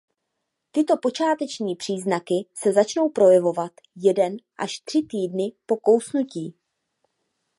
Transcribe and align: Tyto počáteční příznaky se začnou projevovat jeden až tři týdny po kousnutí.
Tyto 0.71 0.97
počáteční 0.97 1.75
příznaky 1.75 2.33
se 2.53 2.73
začnou 2.73 3.09
projevovat 3.09 3.71
jeden 3.95 4.37
až 4.57 4.79
tři 4.79 5.01
týdny 5.03 5.51
po 5.65 5.77
kousnutí. 5.77 6.53